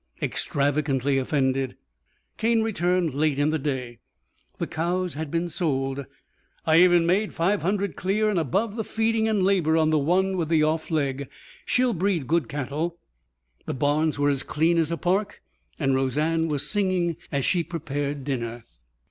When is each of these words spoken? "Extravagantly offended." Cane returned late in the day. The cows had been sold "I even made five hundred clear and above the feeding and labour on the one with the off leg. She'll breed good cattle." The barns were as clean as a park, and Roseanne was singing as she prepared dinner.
"Extravagantly 0.19 1.19
offended." 1.19 1.75
Cane 2.37 2.63
returned 2.63 3.13
late 3.13 3.37
in 3.37 3.51
the 3.51 3.59
day. 3.59 3.99
The 4.57 4.65
cows 4.65 5.13
had 5.13 5.29
been 5.29 5.47
sold 5.47 6.07
"I 6.65 6.77
even 6.79 7.05
made 7.05 7.35
five 7.35 7.61
hundred 7.61 7.95
clear 7.95 8.27
and 8.27 8.39
above 8.39 8.77
the 8.77 8.83
feeding 8.83 9.27
and 9.27 9.43
labour 9.43 9.77
on 9.77 9.91
the 9.91 9.99
one 9.99 10.37
with 10.37 10.49
the 10.49 10.63
off 10.63 10.89
leg. 10.89 11.29
She'll 11.67 11.93
breed 11.93 12.25
good 12.25 12.49
cattle." 12.49 12.97
The 13.67 13.75
barns 13.75 14.17
were 14.17 14.29
as 14.31 14.41
clean 14.41 14.79
as 14.79 14.89
a 14.91 14.97
park, 14.97 15.43
and 15.77 15.93
Roseanne 15.93 16.47
was 16.47 16.67
singing 16.67 17.17
as 17.31 17.45
she 17.45 17.63
prepared 17.63 18.23
dinner. 18.23 18.65